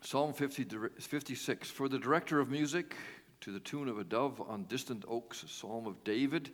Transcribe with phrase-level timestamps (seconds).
[0.00, 0.66] Psalm 50,
[1.00, 2.94] 56 For the director of music,
[3.40, 6.50] to the tune of a dove on distant oaks, a psalm of David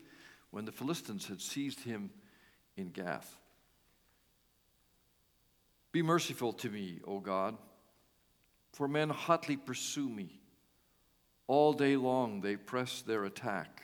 [0.51, 2.11] when the Philistines had seized him
[2.77, 3.39] in Gath.
[5.93, 7.57] Be merciful to me, O God,
[8.73, 10.41] for men hotly pursue me.
[11.47, 13.83] All day long they press their attack.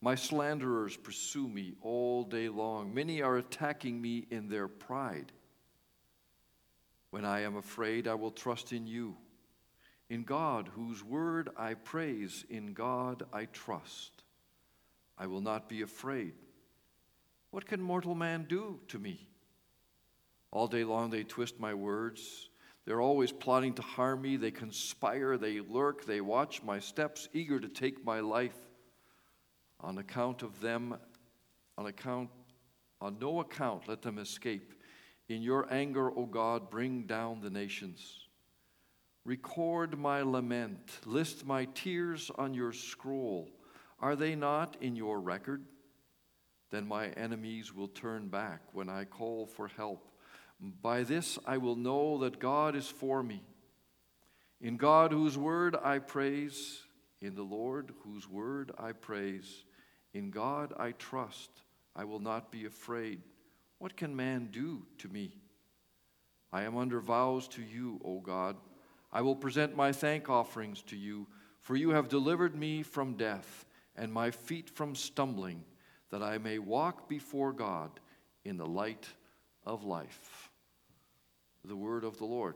[0.00, 2.92] My slanderers pursue me all day long.
[2.92, 5.32] Many are attacking me in their pride.
[7.16, 9.16] When I am afraid, I will trust in you.
[10.10, 14.22] In God, whose word I praise, in God I trust.
[15.16, 16.34] I will not be afraid.
[17.52, 19.30] What can mortal man do to me?
[20.50, 22.50] All day long they twist my words.
[22.84, 24.36] They're always plotting to harm me.
[24.36, 28.58] They conspire, they lurk, they watch my steps, eager to take my life.
[29.80, 30.98] On account of them,
[31.78, 32.28] on account,
[33.00, 34.74] on no account, let them escape.
[35.28, 38.26] In your anger, O God, bring down the nations.
[39.24, 43.48] Record my lament, list my tears on your scroll.
[43.98, 45.64] Are they not in your record?
[46.70, 50.08] Then my enemies will turn back when I call for help.
[50.60, 53.42] By this I will know that God is for me.
[54.60, 56.82] In God, whose word I praise,
[57.20, 59.64] in the Lord, whose word I praise,
[60.14, 61.50] in God I trust,
[61.94, 63.22] I will not be afraid.
[63.78, 65.38] What can man do to me?
[66.52, 68.56] I am under vows to you, O God.
[69.12, 71.26] I will present my thank offerings to you,
[71.60, 73.66] for you have delivered me from death
[73.96, 75.64] and my feet from stumbling,
[76.10, 78.00] that I may walk before God
[78.44, 79.08] in the light
[79.64, 80.50] of life.
[81.64, 82.54] The word of the Lord.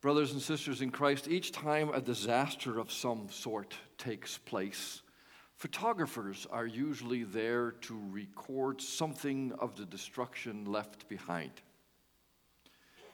[0.00, 5.02] Brothers and sisters in Christ, each time a disaster of some sort takes place,
[5.56, 11.50] photographers are usually there to record something of the destruction left behind.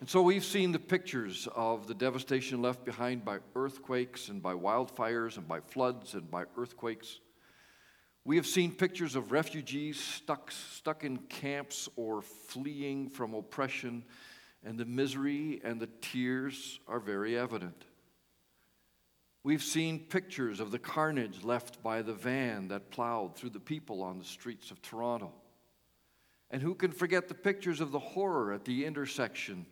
[0.01, 4.53] And so we've seen the pictures of the devastation left behind by earthquakes and by
[4.53, 7.21] wildfires and by floods and by earthquakes.
[8.27, 14.05] We have seen pictures of refugees stuck, stuck in camps or fleeing from oppression
[14.65, 17.85] and the misery and the tears are very evident.
[19.43, 24.03] We've seen pictures of the carnage left by the van that plowed through the people
[24.03, 25.33] on the streets of Toronto.
[26.51, 29.67] And who can forget the pictures of the horror at the intersection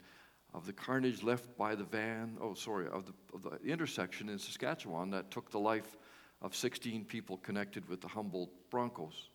[0.53, 4.39] of the carnage left by the van, oh, sorry, of the, of the intersection in
[4.39, 5.97] Saskatchewan that took the life
[6.43, 9.31] of 16 people connected with the Humboldt Broncos?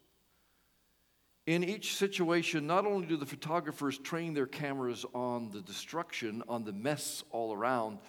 [1.47, 6.65] In each situation, not only do the photographers train their cameras on the destruction, on
[6.65, 7.99] the mess all around,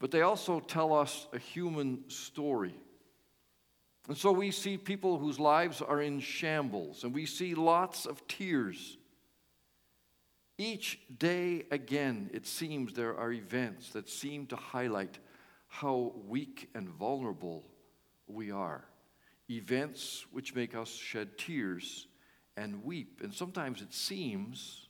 [0.00, 2.74] but they also tell us a human story.
[4.08, 8.26] And so we see people whose lives are in shambles, and we see lots of
[8.26, 8.98] tears.
[10.58, 15.20] Each day, again, it seems there are events that seem to highlight
[15.68, 17.62] how weak and vulnerable
[18.26, 18.84] we are.
[19.48, 22.08] Events which make us shed tears
[22.56, 23.20] and weep.
[23.22, 24.88] And sometimes it seems,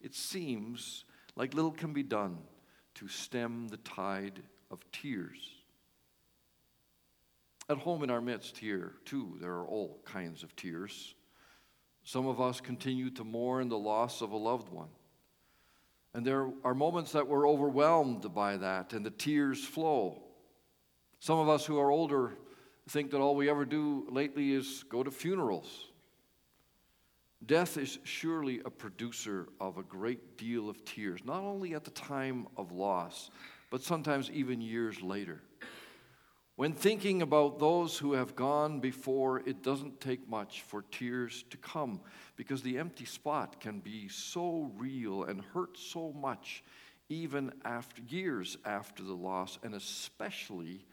[0.00, 1.04] it seems
[1.36, 2.38] like little can be done
[2.96, 5.38] to stem the tide of tears.
[7.68, 11.14] At home in our midst here, too, there are all kinds of tears.
[12.04, 14.90] Some of us continue to mourn the loss of a loved one.
[16.12, 20.22] And there are moments that we're overwhelmed by that, and the tears flow.
[21.18, 22.34] Some of us who are older
[22.88, 25.86] think that all we ever do lately is go to funerals
[27.46, 31.90] Death is surely a producer of a great deal of tears, not only at the
[31.90, 33.30] time of loss,
[33.70, 35.42] but sometimes even years later.
[36.56, 41.56] When thinking about those who have gone before, it doesn't take much for tears to
[41.56, 42.00] come
[42.36, 46.62] because the empty spot can be so real and hurt so much
[47.10, 50.86] even after years after the loss, and especially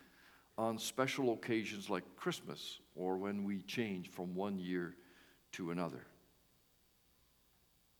[0.58, 4.96] on special occasions like Christmas or when we change from one year
[5.54, 6.08] to another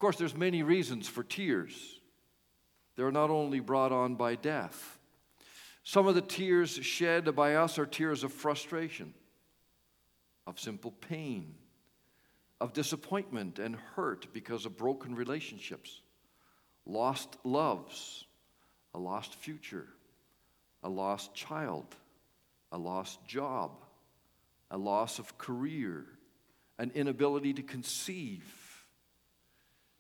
[0.02, 2.00] course, there's many reasons for tears.
[2.96, 4.98] They're not only brought on by death.
[5.84, 9.14] Some of the tears shed by us are tears of frustration,
[10.46, 11.56] of simple pain,
[12.60, 16.02] of disappointment and hurt because of broken relationships,
[16.86, 18.26] lost loves,
[18.94, 19.88] a lost future,
[20.84, 21.96] a lost child,
[22.72, 23.72] a lost job,
[24.70, 26.06] a loss of career,
[26.80, 28.61] an inability to conceive,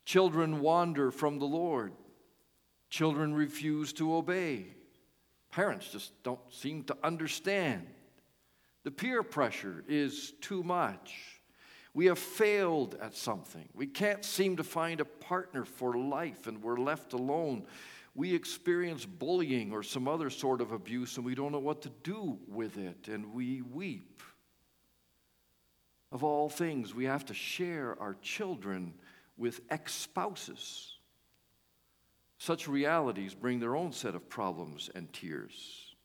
[0.05, 1.93] Children wander from the Lord.
[2.89, 4.65] Children refuse to obey.
[5.51, 7.87] Parents just don't seem to understand.
[8.83, 11.41] The peer pressure is too much.
[11.93, 13.67] We have failed at something.
[13.73, 17.65] We can't seem to find a partner for life and we're left alone.
[18.15, 21.91] We experience bullying or some other sort of abuse and we don't know what to
[22.03, 24.23] do with it and we weep.
[26.13, 28.93] Of all things, we have to share our children
[29.41, 30.93] with ex spouses.
[32.37, 35.95] Such realities bring their own set of problems and tears.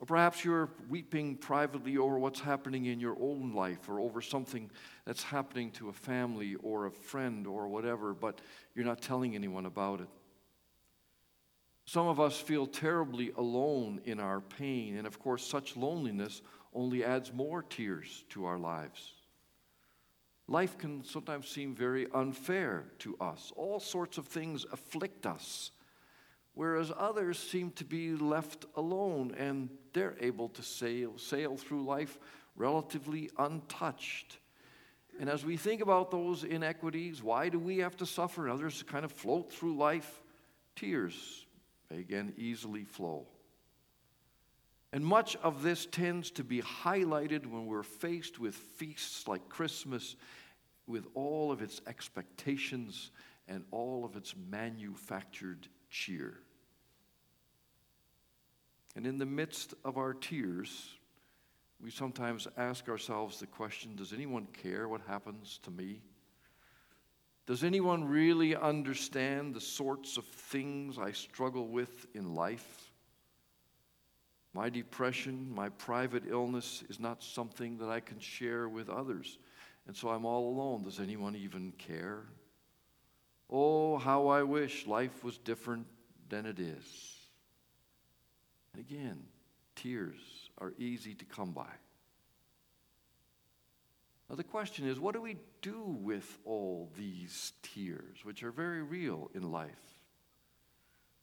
[0.00, 4.70] Or perhaps you're weeping privately over what's happening in your own life or over something
[5.04, 8.40] that's happening to a family or a friend or whatever, but
[8.74, 10.08] you're not telling anyone about it.
[11.84, 16.40] Some of us feel terribly alone in our pain, and of course, such loneliness
[16.72, 19.19] only adds more tears to our lives.
[20.50, 23.52] Life can sometimes seem very unfair to us.
[23.56, 25.70] All sorts of things afflict us
[26.54, 32.18] whereas others seem to be left alone and they're able to sail, sail through life
[32.56, 34.38] relatively untouched.
[35.18, 39.04] And as we think about those inequities, why do we have to suffer others kind
[39.04, 40.20] of float through life?
[40.76, 41.46] Tears
[41.90, 43.26] may again easily flow.
[44.92, 50.16] And much of this tends to be highlighted when we're faced with feasts like Christmas,
[50.86, 53.12] with all of its expectations
[53.46, 56.40] and all of its manufactured cheer.
[58.96, 60.98] And in the midst of our tears,
[61.80, 66.02] we sometimes ask ourselves the question Does anyone care what happens to me?
[67.46, 72.89] Does anyone really understand the sorts of things I struggle with in life?
[74.52, 79.38] My depression, my private illness is not something that I can share with others.
[79.86, 80.82] And so I'm all alone.
[80.82, 82.24] Does anyone even care?
[83.48, 85.86] Oh, how I wish life was different
[86.28, 87.16] than it is.
[88.72, 89.24] And again,
[89.76, 91.70] tears are easy to come by.
[94.28, 98.82] Now, the question is what do we do with all these tears, which are very
[98.82, 99.99] real in life?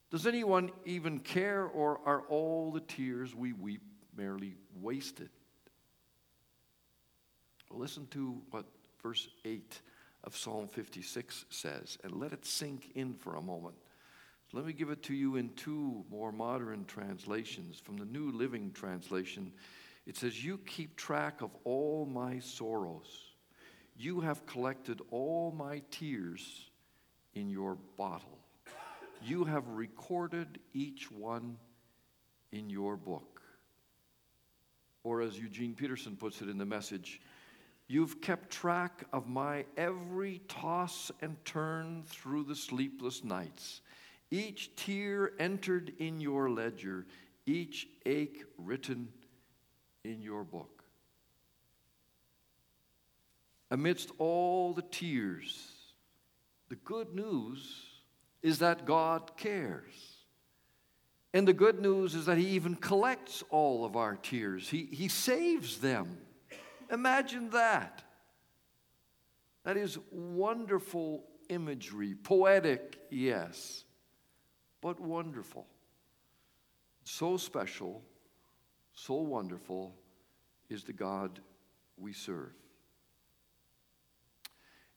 [0.09, 3.81] Does anyone even care, or are all the tears we weep
[4.15, 5.29] merely wasted?
[7.69, 8.65] Well, listen to what
[9.01, 9.81] verse 8
[10.23, 13.75] of Psalm 56 says, and let it sink in for a moment.
[14.53, 17.79] Let me give it to you in two more modern translations.
[17.79, 19.51] From the New Living Translation,
[20.05, 23.33] it says, You keep track of all my sorrows.
[23.97, 26.69] You have collected all my tears
[27.33, 28.36] in your bottle.
[29.23, 31.57] You have recorded each one
[32.51, 33.41] in your book.
[35.03, 37.21] Or, as Eugene Peterson puts it in the message,
[37.89, 43.79] You've kept track of my every toss and turn through the sleepless nights,
[44.29, 47.05] each tear entered in your ledger,
[47.45, 49.07] each ache written
[50.03, 50.83] in your book.
[53.71, 55.71] Amidst all the tears,
[56.67, 57.96] the good news
[58.41, 60.17] is that God cares.
[61.33, 65.07] And the good news is that He even collects all of our tears, He, he
[65.07, 66.17] saves them.
[66.91, 68.03] Imagine that.
[69.63, 73.83] That is wonderful imagery, poetic, yes,
[74.81, 75.67] but wonderful.
[77.03, 78.01] So special,
[78.93, 79.93] so wonderful
[80.69, 81.41] is the God
[81.97, 82.53] we serve.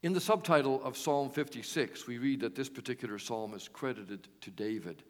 [0.02, 4.50] In the subtitle of Psalm 56, we read that this particular psalm is credited to
[4.50, 5.02] David.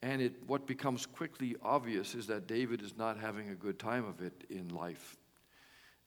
[0.00, 4.06] And it, what becomes quickly obvious is that David is not having a good time
[4.06, 5.18] of it in life.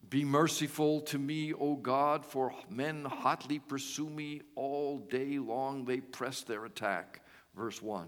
[0.09, 5.85] Be merciful to me, O God, for men hotly pursue me all day long.
[5.85, 7.21] They press their attack.
[7.55, 8.07] Verse 1.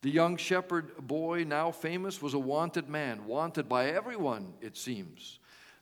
[0.00, 5.39] The young shepherd boy, now famous, was a wanted man, wanted by everyone, it seems.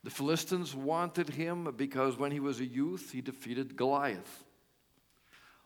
[0.09, 4.43] The Philistines wanted him because when he was a youth, he defeated Goliath.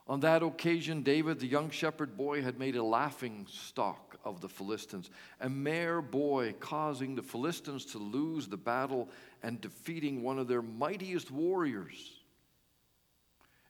[0.08, 4.48] On that occasion, David, the young shepherd boy, had made a laughing stock of the
[4.48, 9.08] Philistines, a mere boy causing the Philistines to lose the battle
[9.44, 12.10] and defeating one of their mightiest warriors.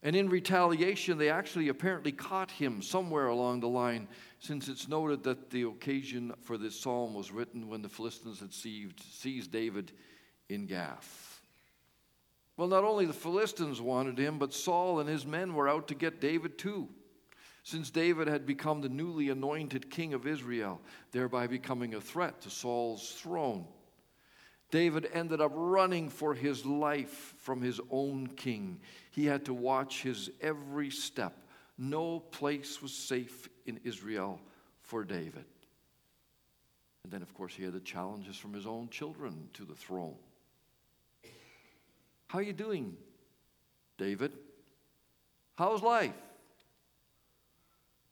[0.02, 5.23] And in retaliation, they actually apparently caught him somewhere along the line, since it's noted
[5.25, 9.93] that the occasion for this psalm was written when the Philistines had seized, seized David
[10.49, 11.41] in Gath.
[12.57, 15.95] Well, not only the Philistines wanted him, but Saul and his men were out to
[15.95, 16.89] get David too,
[17.63, 20.81] since David had become the newly anointed king of Israel,
[21.13, 23.67] thereby becoming a threat to Saul's throne.
[24.71, 28.81] David ended up running for his life from his own king.
[29.11, 31.37] He had to watch his every step.
[31.77, 34.41] No place was safe in Israel
[34.81, 35.45] for David.
[37.05, 40.15] And then, of course, he had the challenges from his own children to the throne.
[42.33, 42.97] How are you doing,
[43.99, 44.33] David?
[45.55, 46.15] How's life?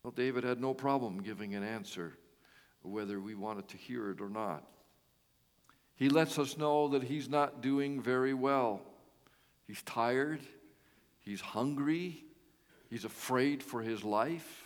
[0.03, 2.12] Well, David had no problem giving an answer,
[2.83, 4.62] whether we wanted to hear it or not.
[5.97, 8.83] He lets us know that he's not doing very well.
[9.67, 10.41] He's tired,
[11.21, 12.23] he's hungry,
[12.91, 14.65] he's afraid for his life.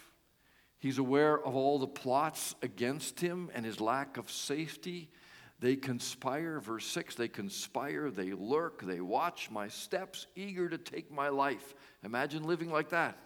[0.80, 5.10] He's aware of all the plots against him and his lack of safety.
[5.60, 11.10] They conspire, verse 6, they conspire, they lurk, they watch my steps, eager to take
[11.10, 11.74] my life.
[12.02, 13.16] Imagine living like that.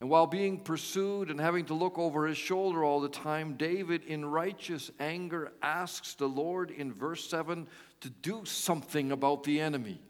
[0.00, 4.04] And while being pursued and having to look over his shoulder all the time, David,
[4.04, 7.66] in righteous anger, asks the Lord in verse 7
[8.00, 10.00] to do something about the enemy,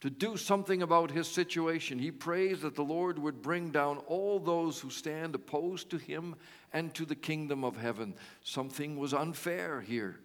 [0.00, 1.98] to do something about his situation.
[1.98, 6.36] He prays that the Lord would bring down all those who stand opposed to him
[6.72, 8.14] and to the kingdom of heaven.
[8.42, 10.20] Something was unfair here.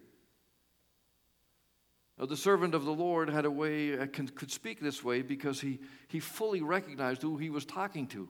[2.20, 5.60] Now, the servant of the Lord had a way, uh, could speak this way because
[5.60, 8.30] he, he fully recognized who he was talking to.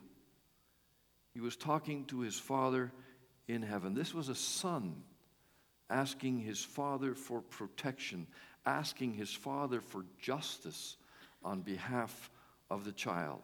[1.34, 2.94] He was talking to his Father
[3.50, 3.94] in heaven.
[3.94, 5.04] This was a son
[5.90, 8.26] asking his father for protection,
[8.66, 10.96] asking his father for justice
[11.44, 12.30] on behalf
[12.70, 13.42] of the child.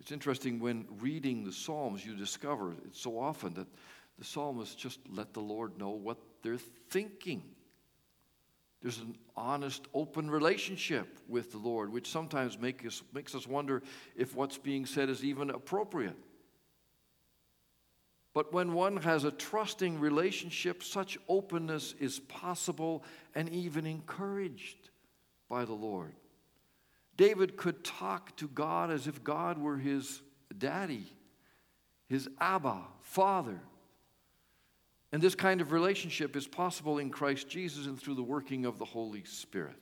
[0.00, 3.66] It's interesting when reading the Psalms, you discover it's so often that
[4.18, 6.58] the psalmists just let the Lord know what they're
[6.90, 7.42] thinking.
[8.80, 13.82] There's an honest, open relationship with the Lord, which sometimes make us, makes us wonder
[14.16, 16.16] if what's being said is even appropriate.
[18.34, 23.02] But when one has a trusting relationship, such openness is possible
[23.34, 24.90] and even encouraged
[25.48, 26.14] by the Lord.
[27.16, 30.22] David could talk to God as if God were his
[30.56, 31.06] daddy,
[32.08, 33.60] his Abba, father.
[35.10, 38.78] And this kind of relationship is possible in Christ Jesus and through the working of
[38.78, 39.76] the Holy Spirit.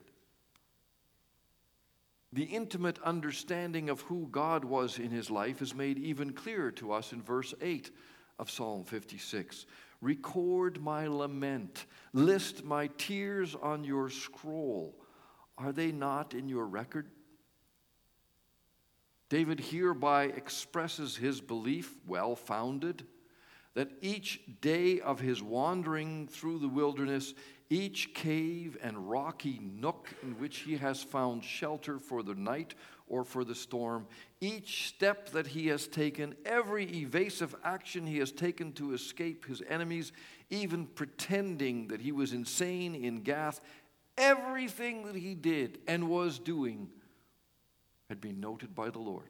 [2.33, 6.93] The intimate understanding of who God was in his life is made even clearer to
[6.93, 7.91] us in verse 8
[8.39, 9.67] of Psalm 56.
[10.01, 14.95] Record my lament, list my tears on your scroll.
[15.59, 17.07] Are they not in your record?
[19.29, 23.05] David hereby expresses his belief, well founded,
[23.75, 27.35] that each day of his wandering through the wilderness,
[27.69, 32.75] each cave and rocky nook in which he has found shelter for the night
[33.09, 34.07] or for the storm,
[34.41, 39.63] each step that he has taken, every evasive action he has taken to escape his
[39.69, 40.13] enemies,
[40.51, 43.61] even pretending that he was insane in Gath,
[44.17, 46.89] everything that he did and was doing
[48.09, 49.29] had been noted by the Lord.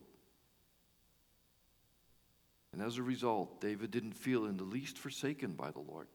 [2.73, 6.09] And as a result, David didn't feel in the least forsaken by the Lord.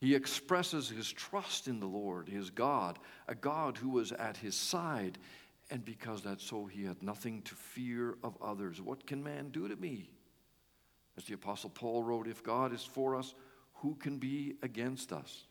[0.00, 2.98] He expresses his trust in the Lord, his God,
[3.28, 5.18] a God who was at his side.
[5.70, 8.80] And because that's so, he had nothing to fear of others.
[8.80, 10.10] What can man do to me?
[11.18, 13.34] As the Apostle Paul wrote, if God is for us,
[13.74, 15.46] who can be against us?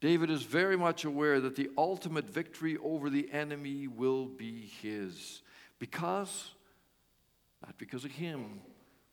[0.00, 5.42] David is very much aware that the ultimate victory over the enemy will be his
[5.78, 6.52] because
[7.62, 8.60] not because of him,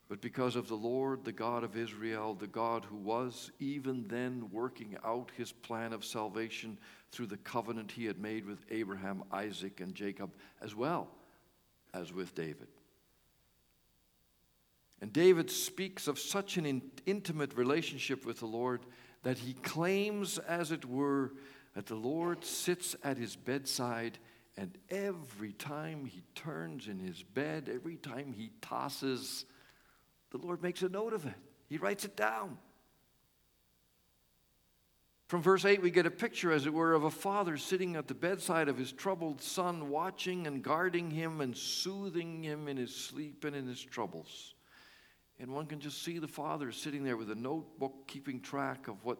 [0.08, 4.48] but because of the Lord, the God of Israel, the God who was even then
[4.52, 6.78] working out his plan of salvation
[7.10, 11.08] through the covenant he had made with Abraham, Isaac, and Jacob, as well
[11.92, 12.68] as with David.
[15.00, 18.86] And David speaks of such an in- intimate relationship with the Lord
[19.26, 21.32] that he claims, as it were,
[21.74, 24.20] that the Lord sits at his bedside
[24.56, 29.44] and every time he turns in his bed, every time he tosses,
[30.30, 31.34] the Lord makes a note of it.
[31.68, 32.56] He writes it down.
[35.26, 38.06] From verse 8, we get a picture, as it were, of a father sitting at
[38.06, 42.94] the bedside of his troubled son, watching and guarding him and soothing him in his
[42.94, 44.54] sleep and in his troubles.
[45.38, 49.04] And one can just see the father sitting there with a notebook, keeping track of
[49.04, 49.18] what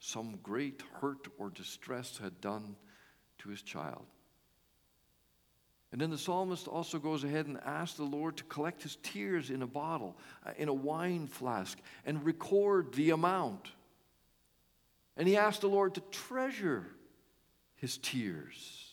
[0.00, 2.76] some great hurt or distress had done
[3.38, 4.04] to his child.
[5.90, 9.50] And then the psalmist also goes ahead and asks the Lord to collect his tears
[9.50, 13.68] in a bottle, uh, in a wine flask, and record the amount.
[15.16, 16.86] And he asks the Lord to treasure
[17.76, 18.87] his tears.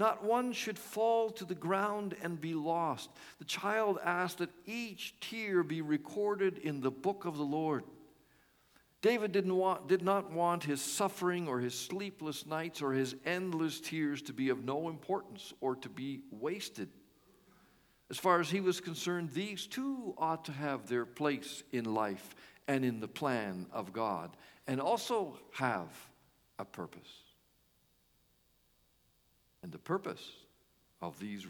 [0.00, 3.10] Not one should fall to the ground and be lost.
[3.38, 7.84] The child asked that each tear be recorded in the book of the Lord.
[9.02, 13.78] David didn't want, did not want his suffering or his sleepless nights or his endless
[13.78, 16.88] tears to be of no importance or to be wasted.
[18.08, 22.34] As far as he was concerned, these too ought to have their place in life
[22.66, 24.34] and in the plan of God,
[24.66, 25.90] and also have
[26.58, 27.29] a purpose.
[29.62, 30.26] And the purpose
[31.02, 31.46] of these,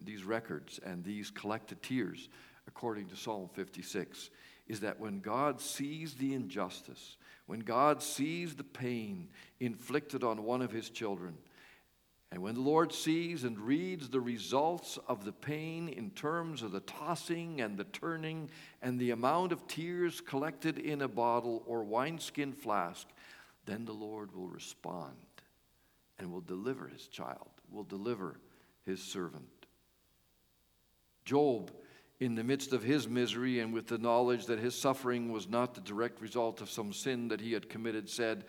[0.00, 2.28] these records and these collected tears,
[2.66, 4.30] according to Psalm 56,
[4.66, 7.16] is that when God sees the injustice,
[7.46, 9.28] when God sees the pain
[9.60, 11.34] inflicted on one of his children,
[12.30, 16.72] and when the Lord sees and reads the results of the pain in terms of
[16.72, 18.50] the tossing and the turning
[18.82, 23.06] and the amount of tears collected in a bottle or wineskin flask,
[23.64, 25.16] then the Lord will respond
[26.18, 28.38] and will deliver his child, will deliver
[28.84, 29.44] his servant.
[31.24, 31.70] Job,
[32.20, 35.74] in the midst of his misery and with the knowledge that his suffering was not
[35.74, 38.44] the direct result of some sin that he had committed, said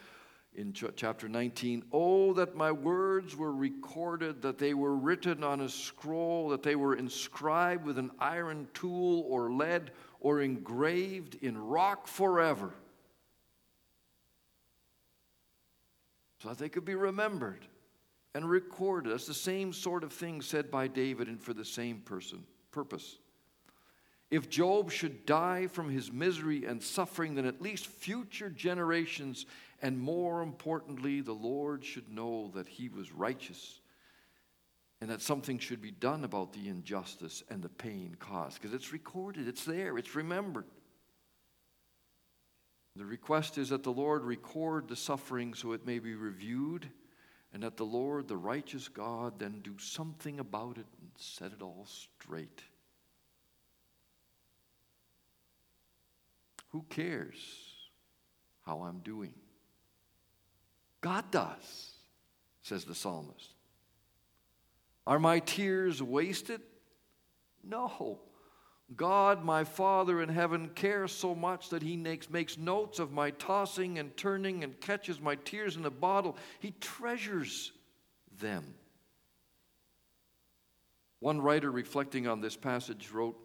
[0.56, 5.62] in ch- chapter 19, Oh, that my words were recorded, that they were written on
[5.62, 11.58] a scroll, that they were inscribed with an iron tool or lead or engraved in
[11.58, 12.74] rock forever,
[16.42, 17.66] so that they could be remembered
[18.34, 19.12] and recorded.
[19.12, 23.18] That's the same sort of thing said by David and for the same person purpose.
[24.32, 29.48] If Job should die from his misery and suffering, then at least future generations,
[29.82, 33.80] and more importantly, the Lord should know that he was righteous
[35.02, 38.62] and that something should be done about the injustice and the pain caused.
[38.62, 40.66] Because it's recorded, it's there, it's remembered.
[42.96, 46.90] The request is that the Lord record the suffering so it may be reviewed
[47.54, 51.62] and that the Lord, the righteous God, then do something about it and set it
[51.62, 52.62] all straight.
[56.72, 57.38] Who cares
[58.66, 59.34] how I'm doing?
[61.02, 61.92] God does,
[62.62, 63.54] says the psalmist.
[65.08, 66.62] Are my tears wasted?
[67.64, 68.20] No.
[68.96, 73.32] God, my Father in heaven, cares so much that He makes, makes notes of my
[73.32, 76.38] tossing and turning and catches my tears in a bottle.
[76.60, 77.72] He treasures
[78.40, 78.74] them.
[81.20, 83.38] One writer reflecting on this passage wrote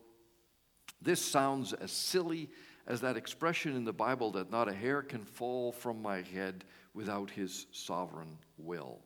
[1.03, 2.49] This sounds as silly
[2.87, 6.65] as that expression in the Bible that not a hair can fall from my head
[6.95, 9.01] without His sovereign will.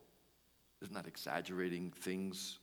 [0.81, 2.59] Isn't that exaggerating things?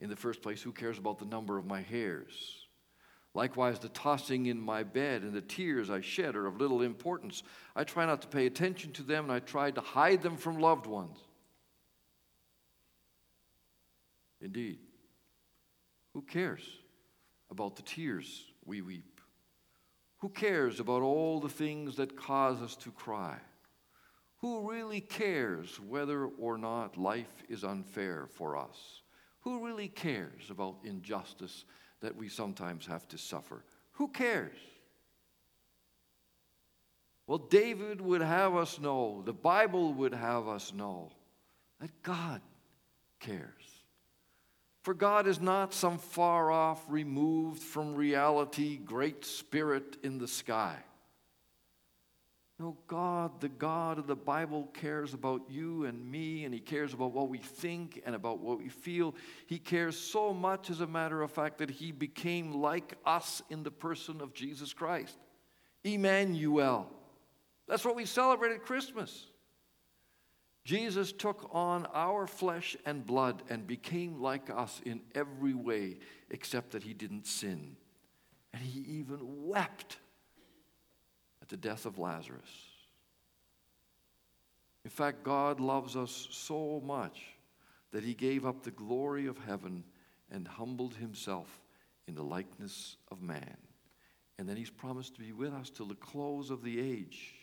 [0.00, 2.65] In the first place, who cares about the number of my hairs?
[3.36, 7.42] Likewise, the tossing in my bed and the tears I shed are of little importance.
[7.76, 10.58] I try not to pay attention to them, and I try to hide them from
[10.58, 11.18] loved ones.
[14.40, 14.78] Indeed,
[16.14, 16.62] who cares
[17.50, 19.20] about the tears we weep?
[20.20, 23.36] Who cares about all the things that cause us to cry?
[24.38, 29.02] Who really cares whether or not life is unfair for us?
[29.40, 31.66] Who really cares about injustice
[32.00, 33.64] that we sometimes have to suffer.
[33.92, 34.56] Who cares?
[37.26, 41.10] Well, David would have us know, the Bible would have us know
[41.80, 42.40] that God
[43.18, 43.50] cares.
[44.82, 50.76] For God is not some far off, removed from reality, great spirit in the sky.
[52.58, 56.94] No, God, the God of the Bible, cares about you and me, and He cares
[56.94, 59.14] about what we think and about what we feel.
[59.46, 63.62] He cares so much, as a matter of fact, that He became like us in
[63.62, 65.18] the person of Jesus Christ.
[65.84, 66.90] Emmanuel.
[67.68, 69.26] That's what we celebrate at Christmas.
[70.64, 75.98] Jesus took on our flesh and blood and became like us in every way,
[76.30, 77.76] except that He didn't sin.
[78.54, 79.98] And He even wept
[81.46, 82.50] at the death of Lazarus.
[84.84, 87.22] In fact, God loves us so much
[87.92, 89.84] that he gave up the glory of heaven
[90.28, 91.62] and humbled himself
[92.08, 93.56] in the likeness of man.
[94.38, 97.34] And then he's promised to be with us till the close of the age.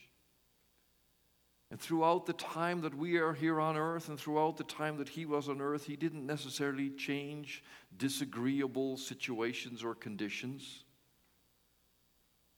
[1.71, 5.09] And throughout the time that we are here on earth and throughout the time that
[5.09, 7.63] he was on earth, he didn't necessarily change
[7.97, 10.83] disagreeable situations or conditions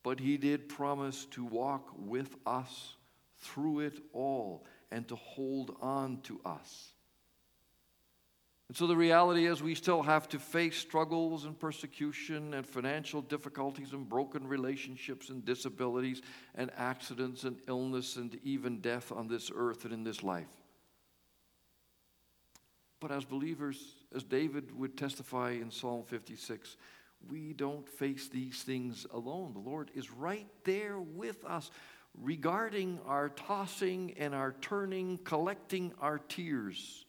[0.05, 2.95] but he did promise to walk with us
[3.39, 6.91] through it all and to hold on to us.
[8.67, 13.19] And so the reality is, we still have to face struggles and persecution and financial
[13.19, 16.21] difficulties and broken relationships and disabilities
[16.53, 20.61] and accidents and illness and even death on this earth and in this life.
[22.99, 23.83] But as believers,
[24.15, 26.77] as David would testify in Psalm 56,
[27.29, 29.53] we don't face these things alone.
[29.53, 31.71] The Lord is right there with us,
[32.21, 37.05] regarding our tossing and our turning, collecting our tears.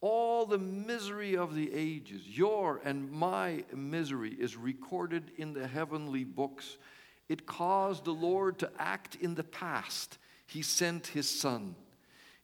[0.00, 6.24] All the misery of the ages, your and my misery, is recorded in the heavenly
[6.24, 6.76] books.
[7.28, 10.18] It caused the Lord to act in the past.
[10.46, 11.74] He sent his Son.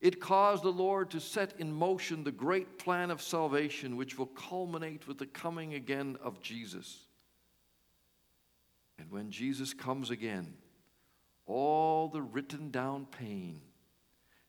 [0.00, 4.26] It caused the Lord to set in motion the great plan of salvation, which will
[4.26, 7.06] culminate with the coming again of Jesus.
[8.98, 10.54] And when Jesus comes again,
[11.46, 13.60] all the written down pain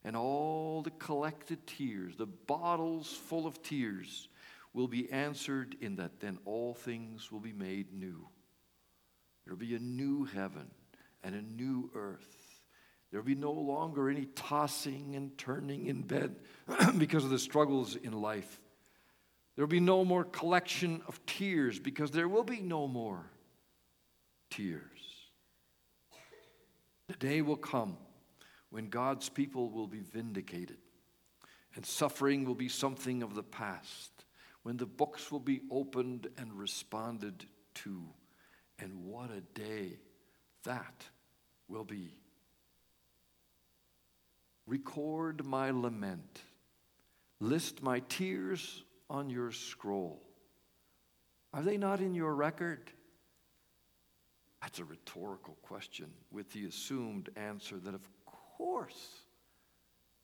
[0.04, 4.28] and all the collected tears, the bottles full of tears,
[4.72, 8.26] will be answered in that then all things will be made new.
[9.44, 10.70] There will be a new heaven
[11.22, 12.41] and a new earth.
[13.12, 16.34] There will be no longer any tossing and turning in bed
[16.98, 18.58] because of the struggles in life.
[19.54, 23.30] There will be no more collection of tears because there will be no more
[24.48, 24.82] tears.
[27.08, 27.98] The day will come
[28.70, 30.78] when God's people will be vindicated
[31.74, 34.24] and suffering will be something of the past,
[34.62, 37.44] when the books will be opened and responded
[37.74, 38.02] to.
[38.78, 39.98] And what a day
[40.64, 41.04] that
[41.68, 42.21] will be.
[44.66, 46.40] Record my lament,
[47.40, 50.22] list my tears on your scroll.
[51.52, 52.90] Are they not in your record?
[54.62, 59.08] That's a rhetorical question with the assumed answer that, of course,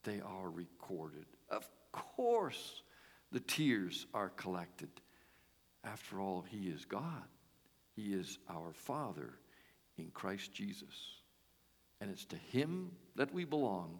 [0.03, 1.25] they are recorded.
[1.49, 2.81] Of course,
[3.31, 4.89] the tears are collected.
[5.83, 7.27] After all, He is God,
[7.95, 9.33] He is our Father
[9.97, 11.19] in Christ Jesus.
[12.01, 13.99] And it's to Him that we belong,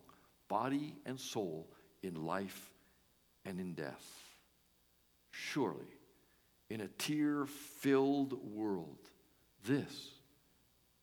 [0.50, 1.70] body and soul,
[2.04, 2.72] in life
[3.46, 4.06] and in death.
[5.32, 5.88] Surely,
[6.70, 9.00] in a tear filled world,
[9.66, 10.10] this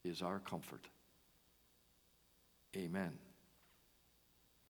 [0.05, 0.87] is our comfort.
[2.77, 3.13] Amen.